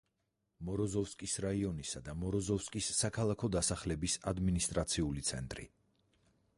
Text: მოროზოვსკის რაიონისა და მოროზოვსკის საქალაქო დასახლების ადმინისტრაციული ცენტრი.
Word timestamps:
მოროზოვსკის 0.69 1.35
რაიონისა 1.45 2.01
და 2.07 2.15
მოროზოვსკის 2.23 2.89
საქალაქო 3.03 3.51
დასახლების 3.59 4.17
ადმინისტრაციული 4.33 5.29
ცენტრი. 5.33 5.73